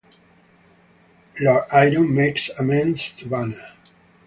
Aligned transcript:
Lord 1.39 1.65
Iron 1.71 2.15
makes 2.15 2.49
amends 2.57 3.11
to 3.17 3.27
Banner. 3.27 3.73